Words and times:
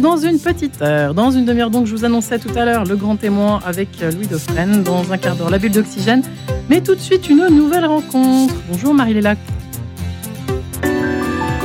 dans 0.00 0.16
une 0.16 0.38
petite 0.38 0.80
heure, 0.80 1.12
dans 1.12 1.30
une 1.30 1.44
demi-heure 1.44 1.68
donc 1.68 1.84
je 1.84 1.94
vous 1.94 2.06
annonçais 2.06 2.38
tout 2.38 2.48
à 2.56 2.64
l'heure 2.64 2.84
le 2.84 2.96
grand 2.96 3.16
témoin 3.16 3.60
avec 3.66 4.00
Louis 4.00 4.26
Dauphren, 4.26 4.82
dans 4.82 5.12
un 5.12 5.18
quart 5.18 5.36
d'heure 5.36 5.50
la 5.50 5.58
bulle 5.58 5.72
d'oxygène, 5.72 6.22
mais 6.70 6.80
tout 6.80 6.94
de 6.94 7.00
suite 7.00 7.28
une 7.28 7.48
nouvelle 7.48 7.84
rencontre. 7.84 8.54
Bonjour 8.70 8.94
Marie-Léla. 8.94 9.34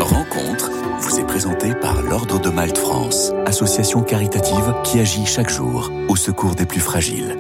Rencontre 0.02 0.70
vous 0.99 1.20
est 1.20 1.25
présentée 1.27 1.73
par 1.75 2.02
l'Ordre 2.02 2.41
de 2.41 2.49
Malte 2.49 2.77
France, 2.77 2.95
association 3.55 4.03
caritative 4.03 4.75
qui 4.83 4.99
agit 4.99 5.25
chaque 5.25 5.49
jour 5.49 5.89
au 6.09 6.17
secours 6.17 6.55
des 6.55 6.65
plus 6.65 6.81
fragiles. 6.81 7.38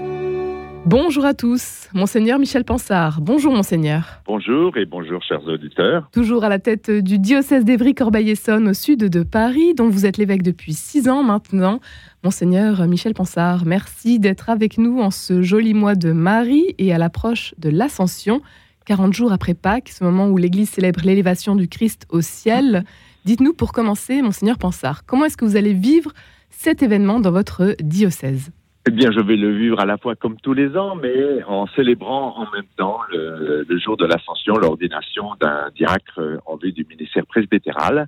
Bonjour 0.85 1.25
à 1.25 1.33
tous, 1.33 1.89
Monseigneur 1.93 2.39
Michel 2.39 2.63
Pansard. 2.63 3.19
Bonjour 3.19 3.53
Monseigneur. 3.53 4.21
Bonjour 4.25 4.77
et 4.77 4.85
bonjour 4.85 5.21
chers 5.23 5.45
auditeurs. 5.45 6.07
Toujours 6.13 6.45
à 6.45 6.49
la 6.49 6.59
tête 6.59 6.89
du 6.89 7.19
diocèse 7.19 7.65
d'Évry-Corbeil-Essonne 7.65 8.69
au 8.69 8.73
sud 8.73 8.99
de 8.99 9.23
Paris, 9.23 9.73
dont 9.73 9.89
vous 9.89 10.05
êtes 10.05 10.15
l'évêque 10.15 10.43
depuis 10.43 10.71
six 10.71 11.09
ans 11.09 11.21
maintenant. 11.21 11.81
Monseigneur 12.23 12.87
Michel 12.87 13.13
Pansard, 13.13 13.65
merci 13.65 14.17
d'être 14.17 14.49
avec 14.49 14.77
nous 14.77 15.01
en 15.01 15.11
ce 15.11 15.41
joli 15.41 15.73
mois 15.73 15.95
de 15.95 16.13
Marie 16.13 16.75
et 16.77 16.93
à 16.93 16.97
l'approche 16.97 17.53
de 17.57 17.69
l'Ascension, 17.69 18.41
40 18.85 19.13
jours 19.13 19.33
après 19.33 19.55
Pâques, 19.55 19.89
ce 19.89 20.03
moment 20.03 20.27
où 20.27 20.37
l'Église 20.37 20.69
célèbre 20.69 21.01
l'élévation 21.03 21.55
du 21.55 21.67
Christ 21.67 22.05
au 22.09 22.21
ciel. 22.21 22.83
Dites-nous 23.25 23.53
pour 23.53 23.71
commencer, 23.73 24.21
Monseigneur 24.21 24.57
Pansard, 24.59 25.05
comment 25.05 25.25
est-ce 25.25 25.37
que 25.37 25.45
vous 25.45 25.55
allez 25.55 25.73
vivre 25.73 26.11
cet 26.51 26.83
événement 26.83 27.19
dans 27.19 27.31
votre 27.31 27.75
diocèse? 27.79 28.51
Eh 28.87 28.91
bien, 28.91 29.11
je 29.11 29.19
vais 29.19 29.35
le 29.35 29.57
vivre 29.57 29.79
à 29.79 29.85
la 29.85 29.97
fois 29.97 30.15
comme 30.15 30.37
tous 30.37 30.53
les 30.53 30.77
ans, 30.77 30.95
mais 30.95 31.43
en 31.45 31.65
célébrant 31.75 32.37
en 32.37 32.51
même 32.51 32.67
temps 32.77 32.99
le, 33.11 33.65
jour 33.79 33.97
de 33.97 34.05
l'Ascension, 34.05 34.55
l'ordination 34.55 35.31
d'un 35.41 35.71
diacre 35.75 36.21
en 36.45 36.55
vue 36.57 36.71
du 36.71 36.85
ministère 36.87 37.25
presbytéral 37.25 38.07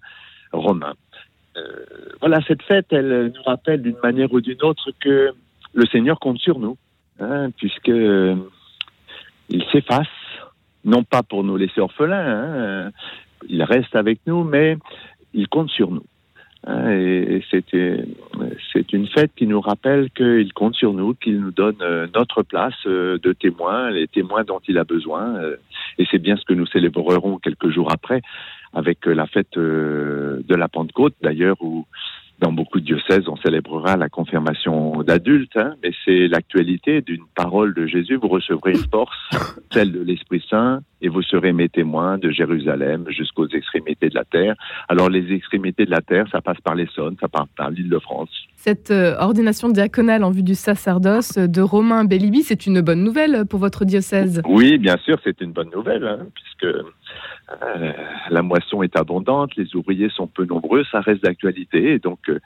romain. 0.52 0.94
Euh, 1.58 1.86
voilà, 2.20 2.40
cette 2.48 2.62
fête, 2.62 2.86
elle 2.92 3.34
nous 3.36 3.42
rappelle 3.42 3.82
d'une 3.82 3.98
manière 4.04 4.32
ou 4.32 4.40
d'une 4.40 4.62
autre 4.62 4.92
que 5.00 5.32
le 5.74 5.86
Seigneur 5.88 6.20
compte 6.20 6.38
sur 6.38 6.60
nous, 6.60 6.78
hein, 7.20 7.50
puisque 7.58 7.88
il 9.50 9.64
s'efface, 9.72 10.08
non 10.88 11.04
pas 11.04 11.22
pour 11.22 11.44
nous 11.44 11.58
laisser 11.58 11.82
orphelins, 11.82 12.88
hein, 12.88 12.92
il 13.48 13.62
reste 13.62 13.96
avec 13.96 14.20
nous, 14.26 14.44
mais 14.44 14.78
il 15.34 15.48
compte 15.48 15.70
sur 15.70 15.92
nous. 15.92 16.06
Hein, 16.66 16.90
et 16.90 17.44
c'est 17.52 18.94
une 18.94 19.08
fête 19.08 19.32
qui 19.36 19.48
nous 19.48 19.62
rappelle 19.62 20.10
qu'il 20.12 20.52
compte 20.54 20.76
sur 20.76 20.94
nous, 20.94 21.14
qu'il 21.14 21.40
nous 21.40 21.52
donne 21.52 21.78
euh, 21.82 22.08
notre 22.16 22.42
place 22.42 22.76
euh, 22.88 23.20
de 23.20 23.32
témoins, 23.32 23.92
les 23.92 24.08
témoins 24.08 24.44
dont 24.44 24.60
il 24.68 24.78
a 24.78 24.84
besoin. 24.84 25.36
Euh, 25.36 25.56
et 25.98 26.06
c'est 26.10 26.18
bien 26.18 26.36
ce 26.36 26.44
que 26.46 26.54
nous 26.54 26.66
célébrerons 26.66 27.38
quelques 27.38 27.70
jours 27.70 27.92
après 27.92 28.22
avec 28.74 29.06
la 29.06 29.26
fête 29.28 29.58
de 29.58 30.44
la 30.56 30.68
Pentecôte, 30.68 31.16
d'ailleurs, 31.22 31.56
où 31.62 31.86
dans 32.40 32.52
beaucoup 32.52 32.80
de 32.80 32.86
diocèses, 32.86 33.28
on 33.28 33.36
célébrera 33.38 33.98
la 33.98 34.10
confirmation 34.10 35.02
d'adultes, 35.02 35.58
hein, 35.58 35.74
mais 35.82 35.92
c'est 36.06 36.28
l'actualité 36.28 37.02
d'une 37.02 37.26
parole 37.36 37.74
de 37.74 37.88
Jésus. 37.88 38.16
Vous 38.16 38.28
recevrez 38.28 38.74
une 38.74 38.90
force, 38.92 39.18
celle 39.74 39.92
de 39.92 40.02
l'Esprit 40.02 40.44
Saint, 40.50 40.82
et 41.02 41.10
vous 41.10 41.24
serez 41.24 41.52
mes 41.52 41.70
témoins 41.70 42.18
de 42.18 42.30
Jérusalem 42.30 43.06
jusqu'aux 43.10 43.48
extrémités 43.48 44.10
de 44.10 44.16
la 44.16 44.26
terre. 44.26 44.56
Alors 44.88 45.10
les 45.10 45.34
extrémités 45.34 45.86
de 45.86 45.92
la 45.92 46.02
terre, 46.02 46.28
ça 46.32 46.42
passe 46.42 46.62
par 46.62 46.76
l'Essonne, 46.76 47.18
ça 47.20 47.28
passe 47.28 47.50
par 47.56 47.72
l'île 47.72 47.90
de 47.90 48.00
France. 48.00 48.47
Cette 48.68 48.92
euh, 48.92 49.16
ordination 49.20 49.70
diaconale 49.70 50.26
en 50.26 50.30
vue 50.30 50.44
du 50.44 50.54
sacerdoce 50.54 51.38
de 51.38 51.62
Romain 51.62 52.04
Bellibi, 52.04 52.44
c'est 52.44 52.68
une 52.68 52.82
bonne 52.82 53.02
nouvelle 53.02 53.46
pour 53.46 53.62
votre 53.62 53.86
diocèse. 53.86 54.42
Oui, 54.46 54.78
bien 54.78 54.98
sûr, 55.06 55.16
c'est 55.24 55.40
une 55.40 55.54
bonne 55.54 55.70
nouvelle, 55.70 56.06
hein, 56.06 56.28
puisque 56.36 56.76
euh, 56.76 57.94
la 58.30 58.42
moisson 58.42 58.84
est 58.84 58.98
abondante, 58.98 59.56
les 59.56 59.74
ouvriers 59.74 60.10
sont 60.10 60.28
peu 60.28 60.44
nombreux, 60.44 60.84
ça 60.92 61.00
reste 61.00 61.24
d'actualité, 61.24 61.94
et 61.94 62.00
donc 62.00 62.20
euh, 62.28 62.42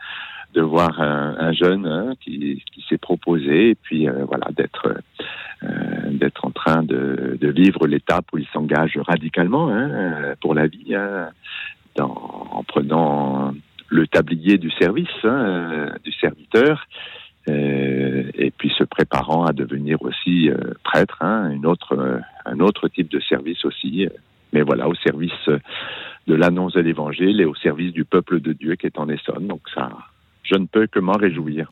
de 0.54 0.62
voir 0.62 1.02
un, 1.02 1.54
jeune 1.54 1.88
hein, 1.88 2.14
qui, 2.22 2.64
s'est 2.88 3.00
proposé, 3.00 3.72
et 3.72 3.76
puis 3.76 4.08
voilà, 4.28 4.50
d'être 4.52 6.46
en 6.46 6.52
train 6.52 6.84
de, 6.84 7.40
vivre 7.42 7.88
l'étape 7.88 8.26
où 8.32 8.38
il 8.38 8.46
s'engage 8.54 9.00
radicalement 9.08 9.70
hein, 9.72 10.36
pour 10.40 10.54
la 10.54 10.68
vie, 10.68 10.96
en 11.98 12.64
prenant 12.68 13.56
le 13.92 14.08
tablier 14.08 14.58
du 14.58 14.72
service, 14.72 15.08
hein, 15.24 15.94
du 16.04 16.12
serviteur, 16.14 16.88
euh, 17.50 18.24
et 18.34 18.52
puis 18.52 18.72
se 18.78 18.84
préparant 18.84 19.46
à 19.46 19.54
devenir 19.54 20.02
aussi 20.02 20.50
euh, 20.50 20.56
prêtre, 20.84 21.22
une 21.22 21.66
autre, 21.66 22.22
un 22.46 22.60
autre 22.60 22.88
type 22.88 23.12
de 23.12 23.20
service 23.20 23.64
aussi, 23.66 24.08
mais 24.54 24.62
voilà, 24.62 24.88
au 24.88 24.96
service 24.96 25.50
de 26.28 26.36
l'annonce 26.36 26.74
de 26.74 26.82
l'Évangile 26.82 27.42
et 27.42 27.46
au 27.46 27.56
service 27.56 27.94
du 27.94 28.06
peuple 28.06 28.40
de 28.42 28.54
Dieu 28.54 28.76
qui 28.76 28.88
est 28.88 28.98
en 28.98 29.10
Essonne. 29.10 29.48
Donc 29.48 29.62
ça, 29.74 29.90
je 30.44 30.56
ne 30.56 30.66
peux 30.66 30.88
que 30.88 31.00
m'en 31.00 31.14
réjouir. 31.14 31.72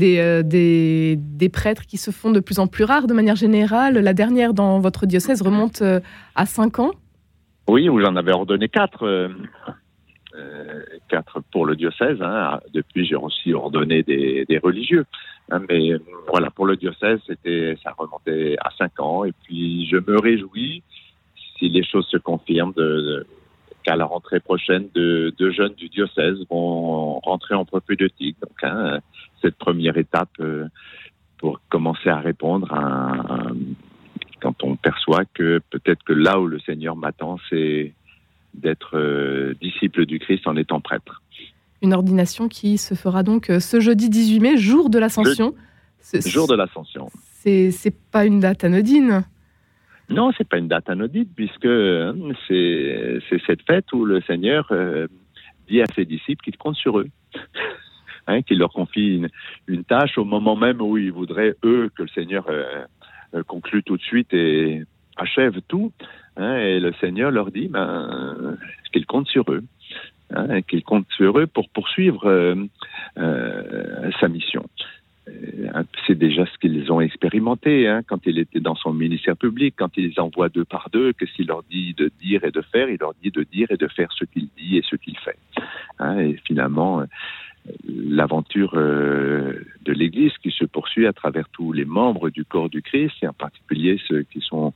Euh, 0.00 0.42
des, 0.42 1.16
des, 1.18 1.48
prêtres 1.50 1.84
qui 1.84 1.98
se 1.98 2.10
font 2.10 2.30
de 2.30 2.40
plus 2.40 2.58
en 2.58 2.66
plus 2.66 2.84
rares 2.84 3.06
de 3.06 3.12
manière 3.12 3.36
générale. 3.36 3.98
La 3.98 4.14
dernière 4.14 4.54
dans 4.54 4.80
votre 4.80 5.04
diocèse 5.04 5.42
remonte 5.42 5.82
euh, 5.82 6.00
à 6.34 6.46
5 6.46 6.78
ans 6.78 6.92
Oui, 7.68 7.90
où 7.90 8.00
j'en 8.00 8.16
avais 8.16 8.32
ordonné 8.32 8.68
4. 8.68 9.04
Euh, 9.04 9.28
pour 11.50 11.66
le 11.66 11.76
diocèse. 11.76 12.20
Hein. 12.20 12.60
Depuis, 12.72 13.04
j'ai 13.04 13.16
aussi 13.16 13.52
ordonné 13.52 14.02
des, 14.02 14.60
religieux. 14.62 15.04
Hein, 15.50 15.60
mais 15.68 15.92
voilà, 16.28 16.50
pour 16.50 16.66
le 16.66 16.76
diocèse, 16.76 17.20
c'était, 17.26 17.76
ça 17.82 17.94
remontait 17.96 18.56
à 18.60 18.70
5 18.78 19.00
ans. 19.00 19.24
Et 19.24 19.32
puis, 19.44 19.86
je 19.90 19.96
me 19.96 20.18
réjouis, 20.18 20.82
si 21.58 21.68
les 21.68 21.84
choses 21.84 22.06
se 22.06 22.16
confirment, 22.16 22.74
qu'à 23.82 23.96
la 23.96 24.04
rentrée 24.04 24.40
prochaine, 24.40 24.88
deux, 24.94 25.52
jeunes 25.52 25.74
du 25.74 25.88
diocèse 25.88 26.38
vont 26.48 27.18
rentrer 27.20 27.54
en 27.54 27.64
propédeutique. 27.64 28.36
Donc, 28.40 28.56
hein, 28.62 29.00
cette 29.40 29.56
première 29.56 29.96
étape 29.96 30.30
euh, 30.40 30.66
pour 31.38 31.60
commencer 31.68 32.08
à 32.08 32.20
répondre 32.20 32.68
quand 34.42 34.64
on 34.64 34.76
perçoit 34.76 35.24
que 35.32 35.60
peut-être 35.70 36.02
que 36.02 36.12
là 36.12 36.40
où 36.40 36.46
le 36.46 36.58
Seigneur 36.60 36.96
m'attend, 36.96 37.38
c'est 37.48 37.94
d'être 38.54 38.96
euh, 38.96 39.54
disciple 39.60 40.06
du 40.06 40.18
Christ 40.18 40.46
en 40.46 40.56
étant 40.56 40.80
prêtre. 40.80 41.22
Une 41.82 41.94
ordination 41.94 42.48
qui 42.48 42.78
se 42.78 42.94
fera 42.94 43.22
donc 43.22 43.50
euh, 43.50 43.60
ce 43.60 43.80
jeudi 43.80 44.08
18 44.08 44.40
mai, 44.40 44.56
jour 44.56 44.90
de 44.90 44.98
l'Ascension. 44.98 45.54
Jour 46.26 46.48
de 46.48 46.54
l'Ascension. 46.54 47.08
C'est 47.44 47.94
pas 48.10 48.24
une 48.24 48.40
date 48.40 48.64
anodine. 48.64 49.24
Non, 50.08 50.30
c'est 50.36 50.46
pas 50.46 50.58
une 50.58 50.68
date 50.68 50.88
anodine 50.90 51.26
puisque 51.34 51.64
hein, 51.64 52.14
c'est 52.46 53.20
cette 53.46 53.62
fête 53.62 53.92
où 53.92 54.04
le 54.04 54.20
Seigneur 54.22 54.68
euh, 54.70 55.06
dit 55.68 55.80
à 55.80 55.86
ses 55.94 56.04
disciples 56.04 56.44
qu'il 56.44 56.56
compte 56.56 56.76
sur 56.76 56.98
eux, 56.98 57.08
hein, 58.26 58.42
qu'il 58.42 58.58
leur 58.58 58.72
confie 58.72 59.22
une, 59.66 59.84
tâche 59.84 60.18
au 60.18 60.24
moment 60.24 60.54
même 60.54 60.80
où 60.80 60.98
ils 60.98 61.12
voudraient 61.12 61.54
eux 61.64 61.90
que 61.96 62.02
le 62.02 62.08
Seigneur 62.08 62.46
euh, 62.48 62.84
conclue 63.46 63.82
tout 63.82 63.96
de 63.96 64.02
suite 64.02 64.32
et 64.34 64.84
achève 65.16 65.60
tout. 65.68 65.92
Hein, 66.36 66.56
et 66.56 66.80
le 66.80 66.92
Seigneur 66.94 67.30
leur 67.30 67.50
dit 67.50 67.68
ben, 67.68 68.56
qu'il 68.92 69.06
compte 69.06 69.28
sur 69.28 69.44
eux. 69.50 69.62
qu'il 70.68 70.82
compte 70.82 71.06
sur 71.16 71.38
eux 71.38 71.46
pour 71.46 71.68
poursuivre 71.68 72.56
sa 73.16 74.28
mission. 74.28 74.64
Euh, 75.28 75.82
c'est 76.06 76.18
déjà 76.18 76.44
ce 76.46 76.58
qu'ils 76.58 76.90
ont 76.90 77.00
expérimenté 77.00 77.86
hein, 77.86 78.02
quand 78.06 78.26
il 78.26 78.38
était 78.38 78.58
dans 78.58 78.74
son 78.74 78.92
ministère 78.92 79.36
public, 79.36 79.74
quand 79.76 79.96
il 79.96 80.08
les 80.08 80.18
envoie 80.18 80.48
deux 80.48 80.64
par 80.64 80.88
deux, 80.92 81.12
qu'est-ce 81.12 81.32
qu'il 81.32 81.46
leur 81.46 81.62
dit 81.70 81.94
de 81.94 82.10
dire 82.20 82.44
et 82.44 82.50
de 82.50 82.60
faire 82.60 82.88
Il 82.88 82.98
leur 82.98 83.14
dit 83.22 83.30
de 83.30 83.44
dire 83.44 83.68
et 83.70 83.76
de 83.76 83.86
faire 83.86 84.10
ce 84.12 84.24
qu'il 84.24 84.48
dit 84.58 84.78
et 84.78 84.82
ce 84.82 84.96
qu'il 84.96 85.16
fait. 85.18 85.38
Hein, 86.00 86.18
et 86.18 86.40
finalement, 86.44 87.00
euh, 87.00 87.04
l'aventure 87.88 88.72
euh, 88.74 89.64
de 89.82 89.92
l'Église 89.92 90.32
qui 90.42 90.50
se 90.50 90.64
poursuit 90.64 91.06
à 91.06 91.12
travers 91.12 91.48
tous 91.50 91.72
les 91.72 91.84
membres 91.84 92.30
du 92.30 92.44
corps 92.44 92.68
du 92.68 92.82
Christ, 92.82 93.14
et 93.22 93.28
en 93.28 93.32
particulier 93.32 94.00
ceux 94.08 94.22
qui 94.22 94.40
sont 94.40 94.72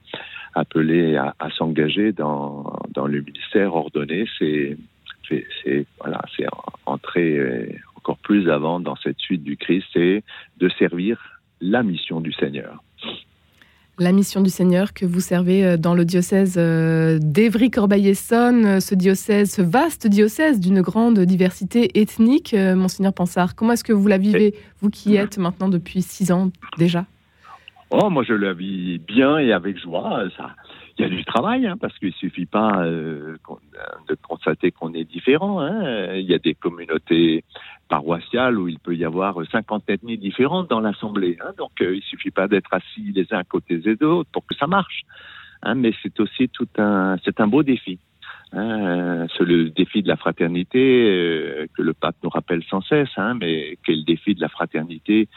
appelés 0.55 1.17
à, 1.17 1.35
s'engager 1.50 2.12
dans, 2.12 2.81
le 2.97 3.21
ministère 3.21 3.75
ordonné, 3.75 4.27
c'est 4.38 4.77
voilà, 5.99 6.23
c'est 6.37 6.47
entrer 6.87 7.77
encore 7.97 8.19
plus 8.19 8.49
avant 8.49 8.79
dans 8.79 8.97
cette 8.97 9.19
suite 9.19 9.43
du 9.43 9.56
Christ, 9.56 9.87
c'est 9.93 10.23
de 10.59 10.69
servir 10.79 11.41
la 11.61 11.83
mission 11.83 12.21
du 12.21 12.33
Seigneur. 12.33 12.83
La 13.99 14.13
mission 14.13 14.43
du 14.43 14.51
Seigneur 14.51 14.93
que 14.93 15.07
vous 15.07 15.21
servez 15.21 15.65
euh, 15.65 15.77
dans 15.79 15.95
le 15.95 16.05
diocèse 16.05 16.57
euh, 16.59 17.19
d'Évry-Corbeil-Essonne, 17.19 18.67
euh, 18.67 18.81
ce 18.81 18.95
diocèse, 18.95 19.55
ce 19.55 19.63
vaste 19.63 20.07
diocèse 20.07 20.61
d'une 20.61 20.83
grande 20.83 21.19
diversité 21.21 21.99
ethnique. 21.99 22.55
Monseigneur 22.55 23.15
Pansard, 23.15 23.55
comment 23.55 23.73
est-ce 23.73 23.85
que 23.85 23.95
vous 23.95 24.07
la 24.07 24.19
vivez, 24.19 24.55
vous 24.83 24.91
qui 24.91 25.17
êtes 25.17 25.39
maintenant 25.39 25.71
depuis 25.71 26.03
six 26.03 26.31
ans 26.31 26.51
déjà? 26.77 27.07
Oh, 27.89 28.11
moi 28.11 28.23
je 28.23 28.35
la 28.35 28.53
vis 28.53 28.99
bien 28.99 29.39
et 29.39 29.53
avec 29.53 29.79
joie. 29.79 30.25
Ça, 30.37 30.51
il 30.99 31.03
y 31.03 31.05
a 31.05 31.09
du 31.09 31.25
travail, 31.25 31.67
hein, 31.67 31.77
parce 31.81 31.97
qu'il 31.99 32.13
suffit 32.15 32.47
pas 32.47 32.83
euh, 32.83 33.37
de 34.09 34.17
constater 34.29 34.73
qu'on 34.73 34.93
est 34.95 35.05
différent. 35.05 35.61
Hein. 35.61 36.15
Il 36.15 36.27
y 36.27 36.35
a 36.35 36.39
des 36.39 36.55
communautés 36.55 37.45
paroissiale 37.88 38.59
où 38.59 38.69
il 38.69 38.79
peut 38.79 38.97
y 38.97 39.05
avoir 39.05 39.37
50 39.50 39.88
ethnies 39.88 40.19
différentes 40.19 40.69
dans 40.69 40.81
l'assemblée. 40.81 41.38
Hein. 41.41 41.53
donc 41.56 41.73
il 41.81 42.03
suffit 42.03 42.31
pas 42.31 42.49
d'être 42.49 42.73
assis 42.73 43.12
les 43.15 43.27
uns 43.33 43.38
à 43.38 43.44
côté 43.44 43.79
des 43.79 44.03
autres 44.03 44.31
pour 44.33 44.47
que 44.47 44.55
ça 44.55 44.67
marche. 44.67 45.03
Hein, 45.62 45.75
mais 45.75 45.93
c'est 46.03 46.19
aussi 46.21 46.49
tout 46.49 46.69
un, 46.79 47.17
c'est 47.25 47.41
un 47.41 47.47
beau 47.47 47.62
défi. 47.62 47.99
Hein, 48.53 49.27
c'est 49.37 49.44
le 49.44 49.71
défi 49.71 50.03
de 50.03 50.09
la 50.09 50.17
fraternité 50.17 51.09
euh, 51.09 51.67
que 51.77 51.83
le 51.83 51.93
pape 51.94 52.17
nous 52.23 52.31
rappelle 52.31 52.62
sans 52.65 52.81
cesse, 52.81 53.11
hein, 53.17 53.35
mais 53.35 53.77
quel 53.85 54.05
défi 54.05 54.35
de 54.35 54.41
la 54.41 54.49
fraternité 54.49 55.29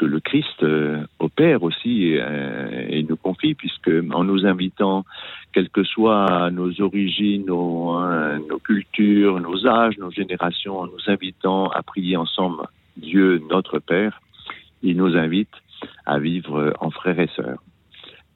que 0.00 0.06
le 0.06 0.18
Christ 0.18 0.62
euh, 0.62 1.04
opère 1.18 1.62
aussi 1.62 2.16
euh, 2.16 2.86
et 2.88 3.02
nous 3.02 3.18
confie, 3.18 3.54
puisque 3.54 3.90
en 4.14 4.24
nous 4.24 4.46
invitant, 4.46 5.04
quelles 5.52 5.68
que 5.68 5.84
soient 5.84 6.50
nos 6.50 6.80
origines, 6.80 7.44
nos, 7.44 7.90
hein, 7.90 8.38
nos 8.48 8.58
cultures, 8.58 9.38
nos 9.40 9.66
âges, 9.66 9.98
nos 9.98 10.10
générations, 10.10 10.78
en 10.78 10.86
nous 10.86 11.04
invitant 11.08 11.68
à 11.68 11.82
prier 11.82 12.16
ensemble 12.16 12.62
Dieu 12.96 13.42
notre 13.50 13.78
Père, 13.78 14.22
il 14.82 14.96
nous 14.96 15.18
invite 15.18 15.52
à 16.06 16.18
vivre 16.18 16.72
en 16.80 16.90
frères 16.90 17.20
et 17.20 17.28
sœurs. 17.36 17.62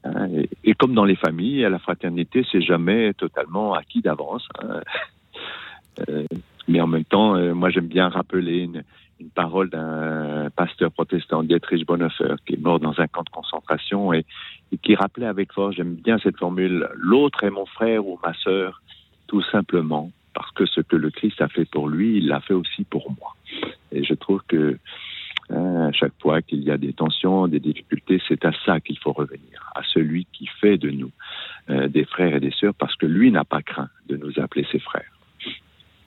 Hein, 0.05 0.29
et, 0.65 0.75
comme 0.75 0.93
dans 0.93 1.07
les 1.07 1.17
familles, 1.17 1.63
la 1.63 1.79
fraternité, 1.79 2.45
c'est 2.53 2.61
jamais 2.61 3.15
totalement 3.15 3.73
acquis 3.73 4.03
d'avance. 4.03 4.47
Hein. 4.63 4.83
Euh, 6.09 6.25
mais 6.69 6.81
en 6.81 6.87
même 6.87 7.05
temps, 7.05 7.37
euh, 7.37 7.55
moi 7.55 7.71
j'aime 7.71 7.87
bien 7.87 8.09
rappeler 8.09 8.61
une, 8.61 8.83
une 9.25 9.31
parole 9.31 9.71
d'un 9.71 10.51
pasteur 10.55 10.93
protestant, 10.93 11.43
Dietrich 11.43 11.87
Bonhoeffer, 11.87 12.37
qui 12.47 12.55
est 12.55 12.61
mort 12.61 12.79
dans 12.79 12.99
un 13.01 13.07
camp 13.07 13.23
de 13.23 13.31
concentration 13.31 14.13
et, 14.13 14.25
qui 14.83 14.95
rappelait 14.95 15.27
avec 15.27 15.53
force, 15.53 15.77
j'aime 15.77 15.95
bien 15.95 16.19
cette 16.19 16.37
formule, 16.37 16.89
l'autre 16.95 17.45
est 17.45 17.51
mon 17.51 17.67
frère 17.67 18.07
ou 18.07 18.19
ma 18.25 18.35
sœur, 18.35 18.83
tout 19.27 19.43
simplement 19.43 20.11
parce 20.35 20.51
que 20.53 20.67
ce 20.67 20.81
que 20.81 20.97
le 20.97 21.11
Christ 21.11 21.41
a 21.41 21.49
fait 21.49 21.65
pour 21.65 21.89
lui, 21.89 22.19
il 22.19 22.27
l'a 22.27 22.41
fait 22.41 22.55
aussi 22.55 22.83
pour 22.85 23.09
moi. 23.19 23.35
Et 23.93 24.03
je 24.03 24.15
trouve 24.15 24.43
que 24.49 24.79
Hein, 25.51 25.89
à 25.89 25.93
chaque 25.93 26.15
fois 26.21 26.41
qu'il 26.41 26.63
y 26.63 26.71
a 26.71 26.79
des 26.79 26.93
tensions, 26.93 27.49
des 27.49 27.61
difficultés, 27.61 28.21
c'est 28.29 28.45
à 28.45 28.53
ça 28.65 28.81
qu'il 28.81 28.99
faut 28.99 29.13
revenir, 29.13 29.71
à 29.75 29.83
celui 29.83 30.27
qui 30.33 30.47
fait 30.47 30.79
de 30.79 30.91
nous 30.91 31.11
euh, 31.69 31.89
des 31.89 32.05
frères 32.05 32.35
et 32.35 32.41
des 32.41 32.51
sœurs, 32.51 32.75
parce 32.75 32.97
que 32.97 33.07
lui 33.07 33.31
n'a 33.31 33.45
pas 33.45 33.61
craint 33.61 33.91
de 34.09 34.17
nous 34.17 34.33
appeler 34.39 34.67
ses 34.73 34.79
frères. 34.79 35.11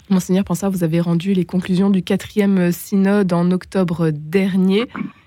Monseigneur 0.09 0.45
Pensard, 0.45 0.71
vous 0.71 0.83
avez 0.83 1.01
rendu 1.01 1.33
les 1.33 1.45
conclusions 1.45 1.89
du 1.89 2.01
quatrième 2.01 2.71
synode 2.71 3.33
en 3.33 3.51
octobre 3.51 4.09
dernier. 4.11 4.85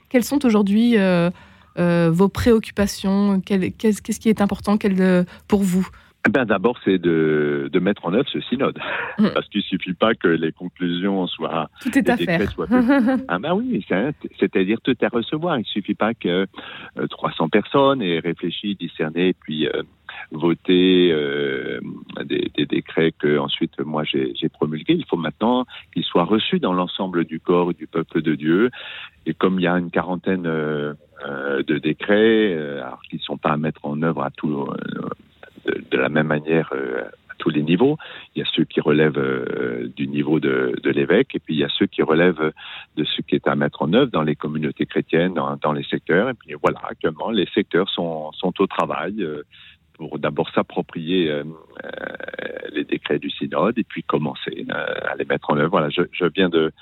Quelles 0.09 0.25
sont 0.25 0.45
aujourd'hui 0.47 0.97
euh, 0.97 1.31
euh, 1.79 2.11
vos 2.11 2.29
préoccupations? 2.29 3.41
Qu'est-ce 3.41 4.21
qui 4.21 4.29
est 4.29 4.41
important? 4.41 4.79
Pour 5.49 5.63
vous? 5.63 5.87
Ben, 6.29 6.45
D'abord, 6.45 6.79
c'est 6.85 6.99
de, 6.99 7.71
de, 7.73 7.81
mettre 7.81 8.05
en 8.05 8.13
œuvre 8.13 8.29
ce 8.31 8.41
synode. 8.41 8.79
Mm. 9.19 9.29
Parce 9.33 9.49
qu'il 9.49 9.61
ne 9.61 9.65
suffit 9.65 9.95
pas 9.95 10.15
que 10.15 10.29
les 10.29 10.53
conclusions 10.53 11.27
soient. 11.27 11.71
Tout 11.81 11.97
est 11.97 12.09
à 12.11 12.17
faire. 12.17 12.51
Soient 12.51 12.67
ah 13.29 13.39
ben 13.39 13.55
oui, 13.55 13.85
c'est-à-dire 14.39 14.79
tout 14.83 14.91
est 14.91 15.03
à 15.03 15.09
recevoir. 15.09 15.57
Il 15.57 15.61
ne 15.61 15.65
suffit 15.65 15.95
pas 15.95 16.13
que 16.13 16.47
300 17.09 17.45
euh, 17.45 17.49
personnes 17.49 18.03
aient 18.03 18.19
réfléchi, 18.19 18.75
discerné, 18.75 19.33
puis 19.33 19.67
euh, 19.67 19.83
voté 20.31 21.11
euh, 21.13 21.81
des, 22.25 22.51
des, 22.57 22.67
décrets 22.67 23.13
que 23.13 23.39
ensuite 23.39 23.79
moi 23.81 24.05
j'ai 24.05 24.49
promulgués. 24.49 24.95
Il 24.95 25.07
faut 25.07 25.17
maintenant 25.17 25.67
qu'ils 25.93 26.05
soient 26.05 26.25
reçus 26.25 26.61
dans 26.61 26.73
l'ensemble 26.73 27.25
du 27.25 27.41
corps 27.41 27.75
du 27.75 27.87
peuple 27.87 28.23
de 28.23 28.35
Dieu. 28.35 28.71
Et 29.27 29.35
comme 29.35 29.59
il 29.59 29.63
y 29.63 29.67
a 29.67 29.79
une 29.79 29.91
quarantaine 29.91 30.47
euh, 30.47 30.95
de 31.67 31.79
décrets, 31.79 32.57
alors 32.79 33.03
qu'ils 33.03 33.19
ne 33.19 33.25
sont 33.25 33.37
pas 33.37 33.51
à 33.51 33.57
mettre 33.57 33.85
en 33.85 34.01
œuvre 34.03 34.23
à 34.23 34.31
tout 34.31 34.69
de, 35.67 35.97
la 35.97 36.09
même 36.09 36.27
manière 36.27 36.71
euh, 36.73 37.03
à 37.29 37.35
tous 37.39 37.51
les 37.51 37.63
niveaux. 37.63 37.97
Il 38.35 38.41
y 38.41 38.43
a 38.43 38.49
ceux 38.55 38.65
qui 38.65 38.81
relèvent 38.81 39.19
euh, 39.19 39.89
du 39.97 40.07
niveau 40.07 40.41
de, 40.41 40.75
de 40.83 40.91
l'évêque 40.91 41.35
et 41.35 41.39
puis 41.39 41.55
il 41.55 41.61
y 41.61 41.65
a 41.65 41.69
ceux 41.69 41.87
qui 41.87 42.03
relèvent 42.03 42.53
de 42.97 43.05
ce 43.05 43.23
qui 43.23 43.35
est 43.35 43.47
à 43.47 43.55
mettre 43.55 43.83
en 43.83 43.93
œuvre 43.93 44.11
dans 44.11 44.23
les 44.23 44.37
communautés 44.37 44.87
chrétiennes, 44.87 45.35
dans, 45.35 45.57
dans 45.57 45.73
les 45.73 45.85
secteurs. 45.85 46.31
Et 46.31 46.35
puis 46.35 46.55
voilà, 46.61 46.81
actuellement, 46.89 47.31
les 47.31 47.49
secteurs 47.55 47.89
sont, 47.89 48.33
sont 48.33 48.53
au 48.61 48.67
travail. 48.67 49.23
Euh, 49.23 49.43
pour 50.01 50.19
d'abord 50.19 50.49
s'approprier 50.55 51.31
euh, 51.31 51.45
les 52.73 52.85
décrets 52.85 53.19
du 53.19 53.29
synode 53.29 53.79
et 53.79 53.85
puis 53.85 54.03
commencer 54.03 54.67
à 54.71 55.15
les 55.19 55.27
mettre 55.27 55.51
en 55.51 55.59
œuvre. 55.59 55.69
Voilà, 55.73 55.91
je, 55.91 56.25
viens 56.35 56.49
de 56.49 56.73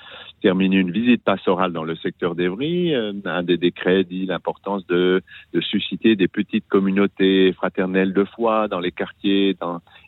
terminer 0.41 0.77
une 0.77 0.91
visite 0.91 1.21
pastorale 1.25 1.73
dans 1.73 1.83
le 1.83 1.97
secteur 1.97 2.33
d'Evry. 2.33 2.95
un 2.95 3.43
des 3.43 3.57
décrets 3.57 4.05
dit 4.05 4.25
l'importance 4.25 4.87
de, 4.87 5.21
susciter 5.59 6.15
des 6.15 6.29
petites 6.29 6.65
communautés 6.69 7.51
fraternelles 7.51 8.13
de 8.13 8.23
foi 8.23 8.69
dans 8.69 8.79
les 8.79 8.93
quartiers. 8.93 9.57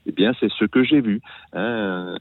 Eh 0.05 0.11
bien, 0.13 0.31
c'est 0.39 0.49
ce 0.49 0.63
que 0.63 0.85
j'ai 0.85 1.01
vu 1.01 1.19
hein, 1.51 2.15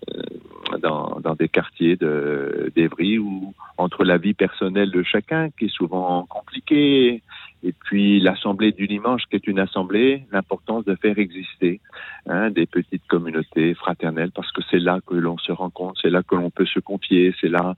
dans, 0.83 1.21
dans 1.21 1.37
des 1.37 1.49
quartiers 1.49 1.97
d'Evry 1.97 3.19
où 3.19 3.55
entre 3.79 4.05
la 4.05 4.19
vie 4.19 4.35
personnelle 4.35 4.91
de 4.91 5.05
chacun, 5.05 5.51
qui 5.51 5.67
est 5.67 5.75
souvent 5.75 6.27
compliquée, 6.27 7.23
et 7.63 7.73
puis 7.73 8.21
l'assemblée 8.21 8.73
du 8.73 8.87
dimanche, 8.87 9.23
qui 9.29 9.37
est 9.37 9.47
une 9.47 9.59
assemblée, 9.59 10.25
l'importance 10.33 10.85
de 10.85 10.95
faire 10.95 11.19
exister 11.19 11.81
hein, 12.27 12.51
des 12.51 12.67
petites 12.67 13.07
communautés 13.07 13.75
fraternelles, 13.75 14.31
parce 14.35 14.51
que 14.53 14.63
c'est 14.71 14.79
là 14.79 15.01
que 15.07 15.15
l'on 15.15 15.37
se 15.39 15.53
rencontre, 15.53 16.01
c'est 16.01 16.11
là 16.11 16.23
que 16.23 16.35
l'on 16.35 16.51
peut 16.51 16.67
se 16.67 16.81
confier, 16.81 17.35
c'est 17.41 17.49
là 17.49 17.75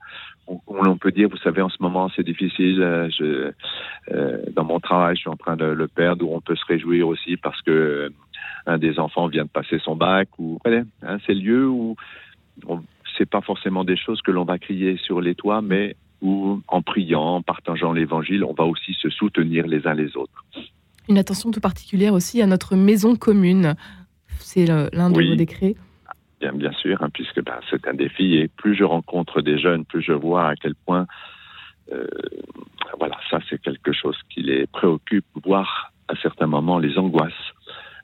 où 0.47 0.61
l'on 0.83 0.97
peut 0.97 1.11
dire, 1.11 1.29
vous 1.29 1.37
savez, 1.37 1.61
en 1.61 1.69
ce 1.69 1.81
moment 1.81 2.09
c'est 2.15 2.23
difficile, 2.23 2.81
euh, 2.81 3.09
je, 3.09 3.51
euh, 4.11 4.43
dans 4.51 4.65
mon 4.65 4.79
travail, 4.79 5.15
je 5.15 5.21
suis 5.21 5.29
en 5.29 5.37
train 5.37 5.55
de 5.55 5.65
le 5.65 5.87
perdre, 5.87 6.27
où 6.27 6.35
on 6.35 6.41
peut 6.41 6.55
se 6.55 6.65
réjouir 6.65 7.07
aussi 7.07 7.37
parce 7.37 7.61
que 7.61 7.71
euh, 7.71 8.09
un 8.65 8.77
des 8.77 8.99
enfants 8.99 9.27
vient 9.27 9.43
de 9.43 9.49
passer 9.49 9.79
son 9.79 9.95
bac, 9.95 10.29
ou 10.39 10.59
hein, 10.65 11.17
c'est 11.25 11.33
le 11.33 11.41
lieu 11.41 11.67
où 11.67 11.95
c'est 13.17 13.29
pas 13.29 13.41
forcément 13.41 13.83
des 13.83 13.97
choses 13.97 14.21
que 14.21 14.31
l'on 14.31 14.45
va 14.45 14.57
crier 14.57 14.97
sur 14.97 15.21
les 15.21 15.35
toits, 15.35 15.61
mais 15.61 15.95
où, 16.23 16.61
en 16.69 16.81
priant, 16.81 17.35
en 17.35 17.41
partageant 17.41 17.91
l'évangile, 17.91 18.43
on 18.45 18.53
va 18.53 18.63
aussi 18.63 18.93
se 18.93 19.09
soutenir 19.09 19.67
les 19.67 19.85
uns 19.85 19.93
les 19.93 20.15
autres. 20.15 20.45
Une 21.09 21.17
attention 21.17 21.51
tout 21.51 21.59
particulière 21.59 22.13
aussi 22.13 22.41
à 22.41 22.47
notre 22.47 22.75
maison 22.75 23.15
commune. 23.15 23.75
C'est 24.39 24.65
l'un 24.65 25.09
de 25.09 25.21
vos 25.21 25.35
décrets. 25.35 25.75
Bien, 26.39 26.53
bien 26.53 26.71
sûr, 26.71 27.03
hein, 27.03 27.09
puisque 27.13 27.43
ben, 27.43 27.59
c'est 27.69 27.85
un 27.87 27.93
défi. 27.93 28.35
Et 28.35 28.47
plus 28.47 28.75
je 28.75 28.85
rencontre 28.85 29.41
des 29.41 29.59
jeunes, 29.59 29.83
plus 29.85 30.01
je 30.01 30.13
vois 30.13 30.47
à 30.49 30.55
quel 30.55 30.75
point, 30.75 31.05
euh, 31.91 32.07
voilà, 32.97 33.17
ça 33.29 33.39
c'est 33.49 33.61
quelque 33.61 33.91
chose 33.91 34.17
qui 34.29 34.41
les 34.41 34.65
préoccupe, 34.67 35.25
voire 35.43 35.91
à 36.07 36.15
certains 36.21 36.47
moments 36.47 36.79
les 36.79 36.97
angoisse. 36.97 37.33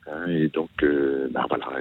Hein, 0.06 0.28
et 0.28 0.48
donc, 0.48 0.70
euh, 0.82 1.28
ben, 1.32 1.46
voilà 1.48 1.80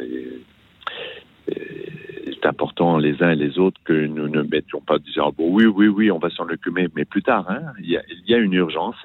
important 2.50 2.98
les 2.98 3.22
uns 3.24 3.32
et 3.32 3.36
les 3.36 3.60
autres 3.60 3.80
que 3.86 3.94
nous 3.94 4.28
ne 4.28 4.42
mettions 4.42 4.82
pas 4.82 4.98
disant 4.98 5.32
bon 5.38 5.50
oui 5.52 5.66
oui 5.66 5.88
oui 5.88 6.12
on 6.12 6.20
va 6.20 6.30
s'en 6.30 6.48
occuper 6.50 6.88
mais 6.96 7.06
plus 7.06 7.22
tard 7.22 7.46
hein, 7.50 7.62
il, 7.80 7.90
y 8.28 8.34
a, 8.34 8.38
une 8.38 8.54
urgence 8.54 8.96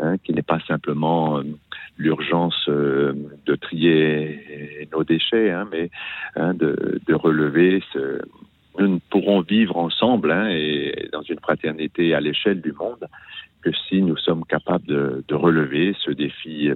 hein, 0.00 0.16
qui 0.22 0.32
n'est 0.32 0.42
pas 0.42 0.60
simplement 0.66 1.38
euh, 1.38 1.42
l'urgence 1.96 2.68
euh, 2.68 3.14
de 3.46 3.54
trier 3.54 4.88
nos 4.92 5.04
déchets 5.04 5.50
hein, 5.50 5.66
mais 5.70 5.90
de, 6.36 7.14
relever 7.14 7.82
ce 7.92 8.20
nous 8.78 8.88
ne 8.88 8.98
pourrons 9.10 9.40
vivre 9.40 9.78
ensemble 9.78 10.30
et 10.50 11.08
dans 11.12 11.22
une 11.22 11.40
fraternité 11.40 12.14
à 12.14 12.20
l'échelle 12.20 12.60
du 12.60 12.72
monde 12.72 13.06
que 13.62 13.70
si 13.88 14.02
nous 14.02 14.18
sommes 14.18 14.44
capables 14.44 14.86
de, 14.86 15.34
relever 15.34 15.96
ce 16.04 16.10
défi 16.10 16.70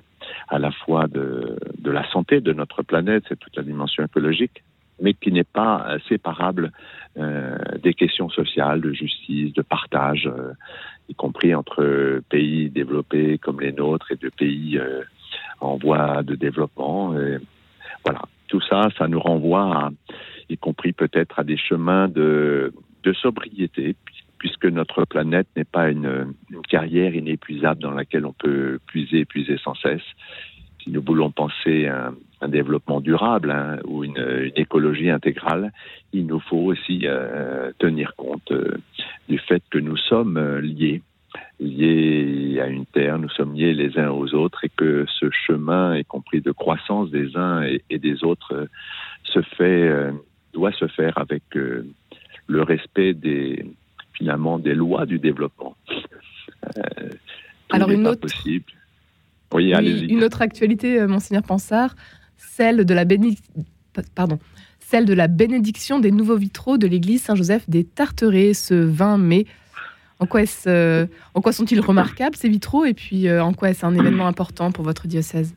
à 0.49 0.59
la 0.59 0.71
fois 0.71 1.07
de 1.09 1.91
la 1.99 2.09
santé 2.11 2.41
de 2.41 2.55
notre 2.55 2.83
planète, 2.83 3.25
c'est 3.29 3.39
toute 3.39 3.55
la 3.55 3.63
dimension 3.63 4.03
écologique, 4.03 4.63
mais 5.01 5.15
qui 5.15 5.33
n'est 5.33 5.45
pas 5.45 5.87
euh, 5.89 5.99
séparable 6.09 6.73
euh, 7.19 7.59
des 7.83 7.93
questions 7.93 8.29
sociales, 8.29 8.81
de 8.81 8.93
justice, 8.93 9.53
de 9.53 9.63
partage, 9.63 10.27
euh, 10.27 10.53
y 11.09 11.15
compris 11.15 11.55
entre 11.57 12.21
pays 12.29 12.71
développés 12.71 13.37
comme 13.39 13.61
les 13.61 13.73
nôtres 13.73 14.13
et 14.13 14.17
de 14.17 14.29
pays 14.29 14.79
euh, 14.79 15.03
en 15.61 15.77
voie 15.77 16.23
de 16.23 16.37
développement. 16.37 17.19
Et 17.19 17.39
voilà, 18.05 18.23
tout 18.47 18.61
ça, 18.61 18.91
ça 18.97 19.09
nous 19.09 19.19
renvoie, 19.19 19.87
à, 19.87 19.91
y 20.49 20.57
compris 20.57 20.93
peut-être 20.93 21.41
à 21.41 21.45
des 21.45 21.57
chemins 21.57 22.07
de, 22.07 22.73
de 23.03 23.13
sobriété, 23.13 23.97
puisque 24.39 24.67
notre 24.67 25.05
planète 25.05 25.49
n'est 25.57 25.65
pas 25.65 25.91
une, 25.91 26.35
une, 26.49 26.63
carrière 26.63 27.15
inépuisable 27.15 27.83
dans 27.83 27.91
laquelle 27.93 28.25
on 28.25 28.33
peut 28.33 28.79
puiser, 28.87 29.25
puiser 29.25 29.59
sans 29.59 29.75
cesse. 29.75 30.07
Si 30.83 30.91
nous 30.91 31.03
voulons 31.03 31.33
penser 31.33 31.89
un, 31.89 32.15
un 32.41 32.49
développement 32.49 33.01
durable 33.01 33.51
hein, 33.51 33.79
ou 33.85 34.05
une, 34.05 34.17
une, 34.17 34.53
écologie 34.57 35.11
intégrale, 35.11 35.73
il 36.13 36.27
nous 36.27 36.41
faut 36.41 36.57
aussi 36.57 37.03
euh, 37.05 37.73
tenir 37.79 38.15
compte 38.17 38.51
euh, 38.51 38.79
du 39.29 39.39
fait 39.39 39.63
que 39.71 39.79
nous 39.79 39.97
sommes 39.97 40.37
euh, 40.37 40.61
liés, 40.61 41.03
liés 41.59 42.61
à 42.61 42.67
une 42.69 42.87
terre, 42.87 43.19
nous 43.19 43.29
sommes 43.31 43.55
liés 43.55 43.75
les 43.75 43.99
uns 43.99 44.11
aux 44.11 44.35
autres 44.35 44.65
et 44.65 44.71
que 44.75 45.05
ce 45.19 45.27
chemin, 45.47 45.97
y 45.97 46.05
compris 46.05 46.41
de 46.41 46.53
croissance 46.53 47.11
des 47.11 47.37
uns 47.37 47.63
et, 47.63 47.83
et 47.91 47.99
des 47.99 48.25
autres, 48.25 48.55
euh, 48.55 48.67
se 49.25 49.43
fait, 49.43 49.89
euh, 49.89 50.13
doit 50.53 50.73
se 50.73 50.87
faire 50.89 51.17
avec 51.19 51.43
euh, 51.57 51.87
le 52.47 52.63
respect 52.63 53.15
des 53.15 53.65
finalement 54.15 54.59
des 54.59 54.75
lois 54.75 55.07
du 55.07 55.19
développement. 55.19 55.77
Alors 57.71 57.91
une 57.91 58.07
autre. 58.07 58.21
Possible. 58.21 58.73
Oui, 59.53 59.73
une 60.09 60.23
autre 60.23 60.43
actualité, 60.43 61.05
monseigneur 61.07 61.43
Pansard, 61.43 61.97
celle 62.41 62.85
de 62.85 62.95
la 62.95 63.05
bénédiction 63.05 63.65
pardon, 64.15 64.39
celle 64.79 65.05
de 65.05 65.15
la 65.15 65.29
bénédiction 65.29 66.01
des 66.01 66.11
nouveaux 66.11 66.37
vitraux 66.37 66.79
de 66.79 66.87
l'église 66.87 67.23
Saint-Joseph 67.23 67.69
des 67.69 67.85
Tarterets 67.85 68.55
ce 68.55 68.75
20 68.75 69.19
mai. 69.19 69.47
En 70.19 70.27
quoi, 70.27 70.43
euh, 70.67 71.07
quoi 71.43 71.53
sont-ils 71.53 71.81
remarquables 71.81 72.37
ces 72.37 72.49
vitraux 72.49 72.85
et 72.85 72.95
puis 72.95 73.29
euh, 73.29 73.43
en 73.43 73.55
quoi 73.55 73.71
est-ce 73.71 73.87
un 73.87 73.95
événement 73.95 74.27
important 74.27 74.71
pour 74.71 74.85
votre 74.85 75.07
diocèse? 75.07 75.55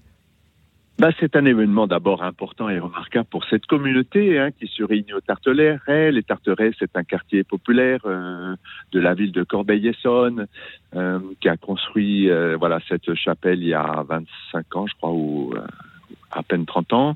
Bah, 1.00 1.10
c'est 1.20 1.36
un 1.36 1.44
événement 1.46 1.88
d'abord 1.88 2.22
important 2.22 2.70
et 2.70 2.78
remarquable 2.78 3.26
pour 3.26 3.44
cette 3.46 3.66
communauté 3.66 4.40
hein, 4.40 4.52
qui 4.52 4.68
se 4.68 4.84
réunit 4.84 5.14
au 5.14 5.22
Tartelets. 5.22 5.80
Les 5.88 6.22
Tarterets, 6.22 6.72
c'est 6.78 6.96
un 6.96 7.04
quartier 7.04 7.44
populaire 7.44 8.00
euh, 8.06 8.56
de 8.92 9.00
la 9.00 9.16
ville 9.16 9.32
de 9.32 9.44
Corbeil-Essonne 9.44 10.46
qui 11.42 11.50
a 11.50 11.58
construit 11.58 12.30
voilà 12.60 12.80
cette 12.88 13.16
chapelle 13.16 13.64
il 13.64 13.70
y 13.70 13.74
a 13.74 14.06
25 14.08 14.76
ans, 14.76 14.86
je 14.86 14.94
crois, 14.94 15.12
ou 15.12 15.56
à 16.34 16.44
peine 16.44 16.66
30 16.66 16.94
ans. 16.94 17.16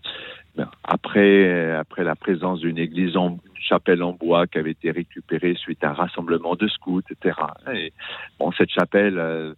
Après, 0.84 1.72
après 1.74 2.04
la 2.04 2.16
présence 2.16 2.62
d'une 2.62 2.80
église 2.80 3.16
en 3.16 3.38
chapelle 3.68 4.04
en 4.04 4.14
bois 4.14 4.48
qui 4.48 4.58
avait 4.58 4.72
été 4.72 4.92
récupérée 4.92 5.56
suite 5.56 5.84
à 5.84 5.90
un 5.90 5.94
rassemblement 5.94 6.56
de 6.56 6.68
scouts, 6.68 7.02
etc. 7.02 7.38
Et, 7.74 7.94
bon, 8.40 8.52
cette 8.52 8.72
chapelle, 8.72 9.18
euh, 9.18 9.54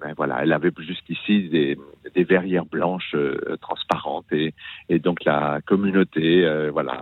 ben, 0.00 0.14
voilà, 0.16 0.42
elle 0.42 0.52
avait 0.52 0.72
jusqu'ici 0.78 1.48
des, 1.48 1.78
des 2.14 2.24
verrières 2.24 2.64
blanches 2.64 3.14
euh, 3.14 3.56
transparentes 3.60 4.32
et, 4.32 4.54
et, 4.88 4.98
donc 4.98 5.24
la 5.24 5.60
communauté, 5.66 6.44
euh, 6.44 6.70
voilà, 6.70 7.00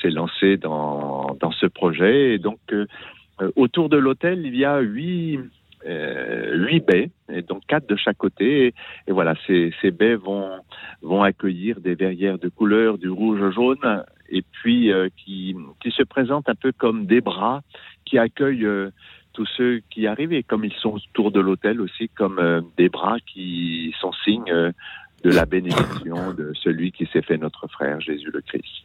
s'est 0.00 0.10
lancée 0.10 0.56
dans, 0.56 1.36
dans 1.40 1.52
ce 1.52 1.66
projet 1.66 2.34
et 2.34 2.38
donc 2.38 2.58
autour 3.56 3.88
de 3.88 3.96
l'hôtel, 3.96 4.44
il 4.46 4.56
y 4.56 4.64
a 4.64 4.80
huit 4.80 5.38
euh, 5.38 5.48
huit 5.84 6.84
baies, 6.86 7.10
donc 7.48 7.62
quatre 7.66 7.88
de 7.88 7.96
chaque 7.96 8.18
côté. 8.18 8.74
Et, 9.06 9.12
voilà, 9.12 9.34
ces, 9.46 9.90
baies 9.90 10.14
vont, 10.14 10.50
vont 11.02 11.22
accueillir 11.22 11.80
des 11.80 11.94
verrières 11.94 12.38
de 12.38 12.48
couleur 12.48 12.98
du 12.98 13.08
rouge 13.08 13.40
au 13.40 13.50
jaune, 13.50 14.04
et 14.28 14.42
puis 14.42 14.92
euh, 14.92 15.08
qui, 15.16 15.54
qui 15.80 15.90
se 15.90 16.02
présentent 16.02 16.48
un 16.48 16.54
peu 16.54 16.72
comme 16.72 17.06
des 17.06 17.20
bras 17.20 17.62
qui 18.04 18.18
accueillent 18.18 18.64
euh, 18.64 18.90
tous 19.32 19.46
ceux 19.56 19.80
qui 19.90 20.06
arrivent, 20.06 20.32
et 20.32 20.42
comme 20.42 20.64
ils 20.64 20.74
sont 20.74 20.94
autour 20.94 21.32
de 21.32 21.40
l'autel 21.40 21.80
aussi, 21.80 22.08
comme 22.10 22.70
des 22.76 22.88
bras 22.88 23.16
qui 23.26 23.94
sont 23.98 24.12
signes 24.24 24.72
de 25.24 25.30
la 25.30 25.46
bénédiction 25.46 26.34
de 26.34 26.52
celui 26.54 26.92
qui 26.92 27.06
s'est 27.06 27.22
fait 27.22 27.38
notre 27.38 27.66
frère, 27.68 28.00
Jésus 28.00 28.30
le 28.30 28.40
Christ. 28.42 28.84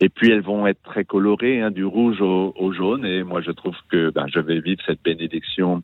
Et 0.00 0.08
puis 0.08 0.30
elles 0.30 0.42
vont 0.42 0.66
être 0.66 0.82
très 0.82 1.04
colorées, 1.04 1.60
hein, 1.60 1.70
du 1.70 1.84
rouge 1.84 2.20
au, 2.20 2.54
au, 2.56 2.72
jaune. 2.72 3.04
Et 3.04 3.24
moi, 3.24 3.40
je 3.40 3.50
trouve 3.50 3.74
que 3.88 4.10
ben, 4.10 4.26
je 4.32 4.38
vais 4.38 4.60
vivre 4.60 4.80
cette 4.86 5.02
bénédiction 5.02 5.82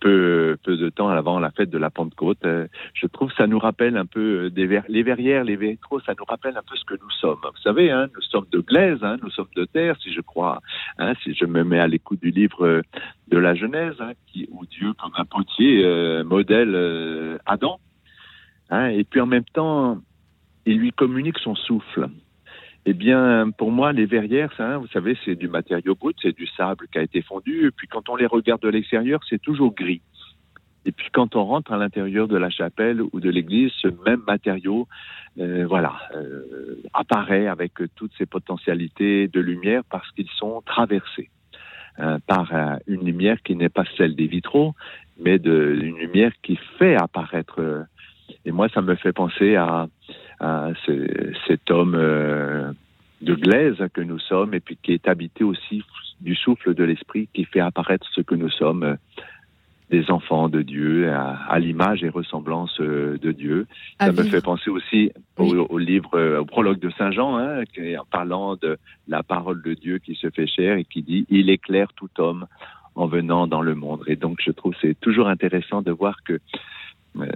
peu, 0.00 0.56
peu 0.64 0.76
de 0.76 0.88
temps 0.88 1.08
avant 1.08 1.38
la 1.38 1.50
fête 1.50 1.70
de 1.70 1.78
la 1.78 1.90
Pentecôte. 1.90 2.38
Euh, 2.44 2.66
je 2.94 3.06
trouve 3.06 3.30
que 3.30 3.36
ça 3.36 3.46
nous 3.46 3.58
rappelle 3.58 3.96
un 3.96 4.06
peu 4.06 4.46
euh, 4.46 4.50
des 4.50 4.80
les 4.88 5.02
verrières, 5.02 5.44
les 5.44 5.56
vitraux, 5.56 6.00
ça 6.00 6.14
nous 6.18 6.24
rappelle 6.24 6.56
un 6.56 6.62
peu 6.62 6.76
ce 6.76 6.84
que 6.84 6.94
nous 6.94 7.10
sommes. 7.10 7.38
Vous 7.42 7.62
savez, 7.62 7.90
hein, 7.90 8.08
nous 8.14 8.22
sommes 8.22 8.46
de 8.50 8.60
glaise, 8.60 8.98
hein, 9.02 9.16
nous 9.22 9.30
sommes 9.30 9.52
de 9.56 9.64
terre, 9.64 9.96
si 10.00 10.12
je 10.12 10.20
crois. 10.20 10.60
Hein, 10.98 11.14
si 11.22 11.34
je 11.34 11.44
me 11.44 11.64
mets 11.64 11.80
à 11.80 11.86
l'écoute 11.86 12.20
du 12.20 12.30
livre 12.30 12.66
euh, 12.66 12.82
de 13.28 13.38
la 13.38 13.54
Genèse, 13.54 13.94
hein, 14.00 14.12
qui, 14.26 14.48
où 14.50 14.66
Dieu, 14.66 14.92
comme 14.94 15.12
un 15.16 15.24
potier, 15.24 15.84
euh, 15.84 16.24
modèle 16.24 16.74
euh, 16.74 17.38
Adam. 17.46 17.78
Hein, 18.70 18.88
et 18.88 19.04
puis 19.04 19.20
en 19.20 19.26
même 19.26 19.44
temps, 19.52 19.98
il 20.66 20.78
lui 20.78 20.92
communique 20.92 21.38
son 21.38 21.54
souffle. 21.54 22.08
Eh 22.86 22.94
bien, 22.94 23.50
pour 23.56 23.70
moi, 23.70 23.92
les 23.92 24.06
verrières, 24.06 24.52
ça, 24.56 24.78
vous 24.78 24.86
savez, 24.88 25.16
c'est 25.24 25.36
du 25.36 25.48
matériau 25.48 25.94
brut, 25.94 26.16
c'est 26.22 26.34
du 26.34 26.46
sable 26.46 26.86
qui 26.90 26.98
a 26.98 27.02
été 27.02 27.22
fondu. 27.22 27.66
Et 27.66 27.70
puis, 27.70 27.86
quand 27.86 28.08
on 28.08 28.16
les 28.16 28.26
regarde 28.26 28.62
de 28.62 28.68
l'extérieur, 28.68 29.20
c'est 29.28 29.40
toujours 29.40 29.74
gris. 29.74 30.02
Et 30.86 30.92
puis, 30.92 31.08
quand 31.12 31.36
on 31.36 31.44
rentre 31.44 31.72
à 31.72 31.76
l'intérieur 31.76 32.26
de 32.26 32.38
la 32.38 32.48
chapelle 32.48 33.02
ou 33.12 33.20
de 33.20 33.28
l'église, 33.28 33.70
ce 33.82 33.88
même 34.06 34.22
matériau, 34.26 34.88
euh, 35.38 35.66
voilà, 35.68 35.94
euh, 36.14 36.80
apparaît 36.94 37.46
avec 37.46 37.74
toutes 37.96 38.12
ses 38.16 38.26
potentialités 38.26 39.28
de 39.28 39.40
lumière 39.40 39.82
parce 39.90 40.10
qu'ils 40.12 40.30
sont 40.30 40.62
traversés 40.64 41.28
euh, 41.98 42.18
par 42.26 42.48
euh, 42.54 42.76
une 42.86 43.04
lumière 43.04 43.42
qui 43.42 43.56
n'est 43.56 43.68
pas 43.68 43.84
celle 43.98 44.14
des 44.14 44.26
vitraux, 44.26 44.74
mais 45.18 45.38
de, 45.38 45.78
une 45.82 45.98
lumière 45.98 46.32
qui 46.42 46.56
fait 46.78 46.96
apparaître. 46.96 47.60
Euh, 47.60 47.82
et 48.46 48.52
moi, 48.52 48.68
ça 48.70 48.80
me 48.80 48.94
fait 48.94 49.12
penser 49.12 49.56
à 49.56 49.86
à 50.40 50.70
cet 51.46 51.70
homme 51.70 51.94
euh, 51.94 52.72
de 53.20 53.34
glaise 53.34 53.76
que 53.92 54.00
nous 54.00 54.18
sommes 54.18 54.54
et 54.54 54.60
puis 54.60 54.78
qui 54.82 54.92
est 54.92 55.06
habité 55.06 55.44
aussi 55.44 55.82
du 56.20 56.34
souffle 56.34 56.74
de 56.74 56.84
l'esprit 56.84 57.28
qui 57.34 57.44
fait 57.44 57.60
apparaître 57.60 58.06
ce 58.14 58.22
que 58.22 58.34
nous 58.34 58.50
sommes, 58.50 58.82
euh, 58.82 58.94
des 59.90 60.10
enfants 60.10 60.48
de 60.48 60.62
Dieu, 60.62 61.10
à, 61.10 61.32
à 61.48 61.58
l'image 61.58 62.04
et 62.04 62.08
ressemblance 62.08 62.80
euh, 62.80 63.18
de 63.18 63.32
Dieu. 63.32 63.66
À 63.98 64.06
Ça 64.06 64.12
vivre. 64.12 64.24
me 64.24 64.30
fait 64.30 64.40
penser 64.40 64.70
aussi 64.70 65.10
oui. 65.38 65.56
au, 65.56 65.66
au, 65.68 65.78
livre, 65.78 66.38
au 66.38 66.44
prologue 66.44 66.78
de 66.78 66.90
Saint 66.90 67.10
Jean, 67.10 67.36
hein, 67.36 67.64
qui, 67.64 67.98
en 67.98 68.04
parlant 68.04 68.56
de 68.56 68.78
la 69.08 69.22
parole 69.22 69.62
de 69.62 69.74
Dieu 69.74 69.98
qui 69.98 70.14
se 70.14 70.30
fait 70.30 70.46
chair 70.46 70.76
et 70.76 70.84
qui 70.84 71.02
dit 71.02 71.26
Il 71.28 71.50
éclaire 71.50 71.88
tout 71.94 72.10
homme 72.18 72.46
en 72.94 73.06
venant 73.06 73.46
dans 73.46 73.62
le 73.62 73.74
monde. 73.74 74.02
Et 74.06 74.16
donc, 74.16 74.38
je 74.44 74.52
trouve 74.52 74.74
c'est 74.80 74.98
toujours 75.00 75.28
intéressant 75.28 75.82
de 75.82 75.90
voir 75.90 76.22
que 76.24 76.38
euh, 77.18 77.26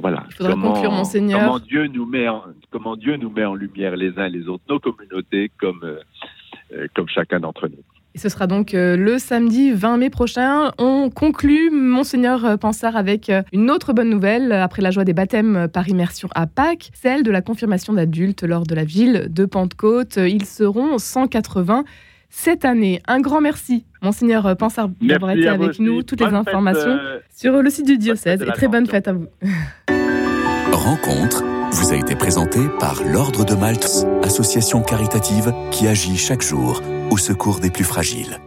voilà. 0.00 0.24
comment, 0.38 0.72
conclure, 0.72 0.92
Monseigneur. 0.92 1.40
Comment 1.40 1.58
Dieu, 1.58 1.86
nous 1.88 2.06
met 2.06 2.28
en, 2.28 2.42
comment 2.70 2.96
Dieu 2.96 3.16
nous 3.16 3.30
met 3.30 3.44
en 3.44 3.54
lumière 3.54 3.96
les 3.96 4.18
uns 4.18 4.28
les 4.28 4.48
autres, 4.48 4.62
nos 4.68 4.78
communautés, 4.78 5.50
comme, 5.58 5.80
euh, 5.82 6.86
comme 6.94 7.08
chacun 7.08 7.40
d'entre 7.40 7.68
nous. 7.68 7.82
Et 8.14 8.18
ce 8.18 8.30
sera 8.30 8.46
donc 8.46 8.72
euh, 8.72 8.96
le 8.96 9.18
samedi 9.18 9.72
20 9.72 9.98
mai 9.98 10.10
prochain. 10.10 10.72
On 10.78 11.10
conclut, 11.10 11.70
Monseigneur 11.70 12.58
Pansard, 12.58 12.96
avec 12.96 13.30
une 13.52 13.70
autre 13.70 13.92
bonne 13.92 14.08
nouvelle. 14.08 14.52
Après 14.52 14.80
la 14.80 14.90
joie 14.90 15.04
des 15.04 15.12
baptêmes 15.12 15.68
par 15.68 15.86
immersion 15.88 16.28
à 16.34 16.46
Pâques, 16.46 16.90
celle 16.94 17.22
de 17.22 17.30
la 17.30 17.42
confirmation 17.42 17.92
d'adultes 17.92 18.42
lors 18.42 18.62
de 18.62 18.74
la 18.74 18.84
ville 18.84 19.26
de 19.28 19.44
Pentecôte. 19.44 20.16
Ils 20.16 20.46
seront 20.46 20.96
180 20.96 21.84
cette 22.28 22.64
année. 22.64 23.00
Un 23.06 23.20
grand 23.20 23.40
merci, 23.40 23.84
Monseigneur 24.02 24.56
Pansard, 24.56 24.88
d'avoir 25.00 25.32
été 25.32 25.48
avec 25.48 25.70
aussi. 25.70 25.82
nous. 25.82 26.02
Toutes 26.02 26.20
bonne 26.20 26.30
les 26.30 26.34
informations 26.34 26.96
fête, 26.96 27.00
euh, 27.04 27.20
sur 27.34 27.62
le 27.62 27.70
site 27.70 27.86
du 27.86 27.98
diocèse. 27.98 28.42
Et 28.42 28.46
très 28.52 28.68
bonne 28.68 28.86
fête 28.86 29.08
à 29.08 29.12
vous. 29.12 29.26
Rencontre 30.72 31.42
vous 31.72 31.92
a 31.92 31.96
été 31.96 32.14
présentée 32.14 32.68
par 32.78 33.02
l'Ordre 33.04 33.44
de 33.44 33.54
Malte, 33.54 34.06
association 34.22 34.82
caritative 34.82 35.52
qui 35.70 35.88
agit 35.88 36.16
chaque 36.16 36.42
jour 36.42 36.80
au 37.10 37.18
secours 37.18 37.60
des 37.60 37.70
plus 37.70 37.84
fragiles. 37.84 38.40